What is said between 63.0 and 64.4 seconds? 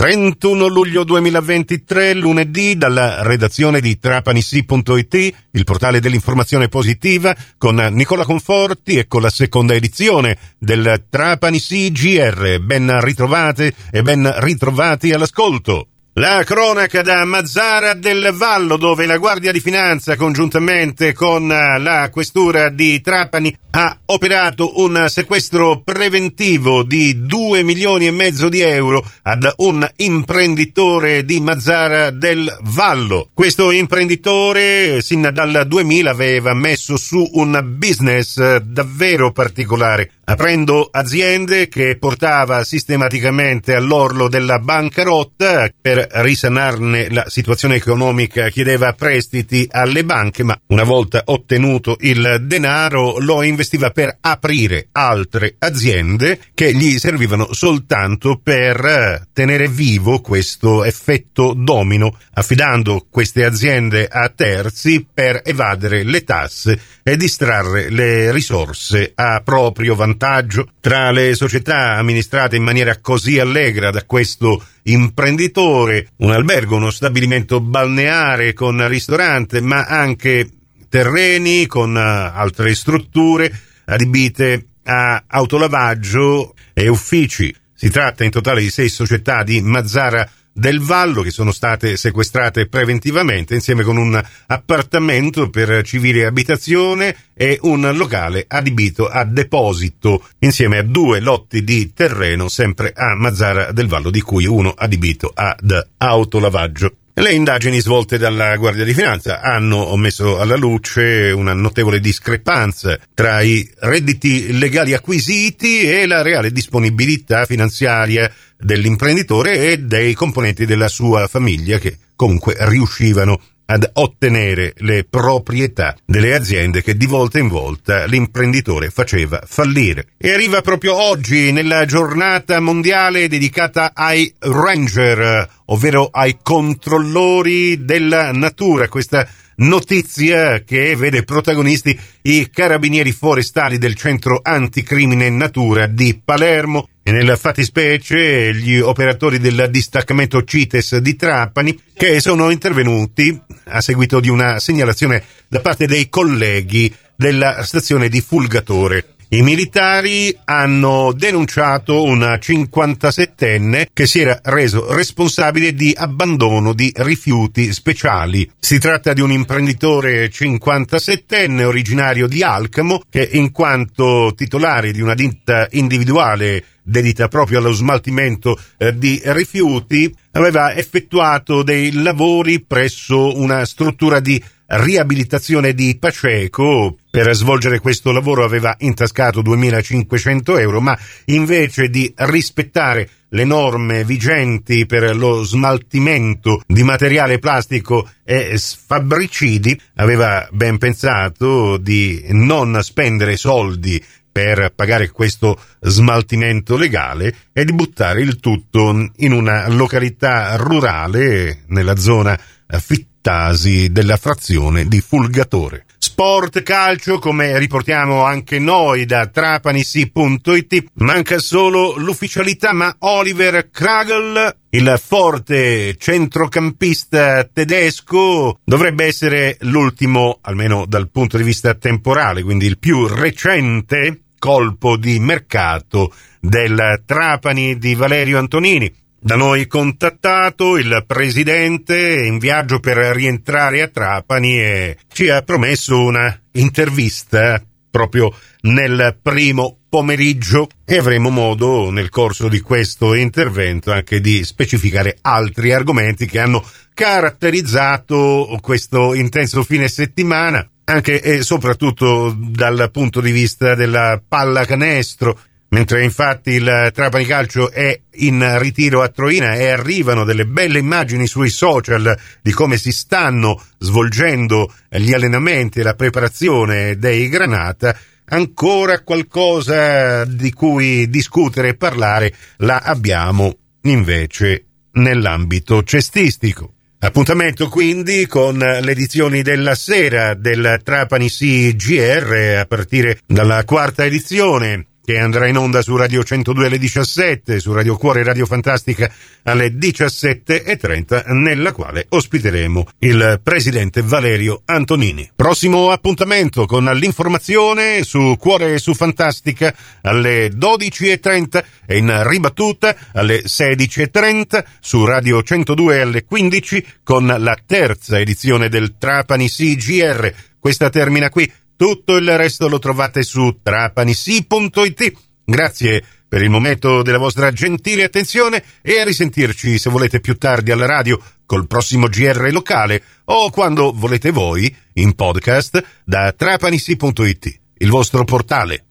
queste aziende a